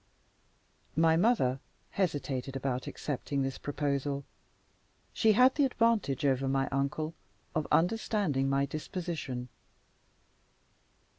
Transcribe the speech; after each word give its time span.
My 0.95 1.15
mother 1.15 1.59
hesitated 1.91 2.55
about 2.55 2.87
accepting 2.87 3.43
this 3.43 3.59
proposal; 3.59 4.25
she 5.13 5.33
had 5.33 5.53
the 5.53 5.63
advantage 5.65 6.25
over 6.25 6.47
my 6.47 6.67
uncle 6.69 7.13
of 7.53 7.67
understanding 7.71 8.49
my 8.49 8.65
disposition. 8.65 9.47